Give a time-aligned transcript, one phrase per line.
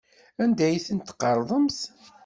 [0.43, 1.79] Anda ay ten-tqerḍemt?